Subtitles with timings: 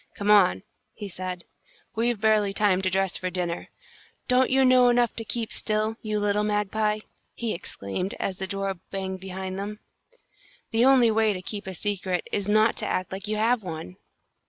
[0.15, 0.63] "Come on,"
[0.95, 1.45] he said.
[1.95, 3.67] "We've barely time to dress for dinner.
[4.27, 7.01] Don't you know enough to keep still, you little magpie?"
[7.35, 9.77] he exclaimed, as the door banged behind them.
[10.71, 13.97] "The only way to keep a secret is not to act like you have one!"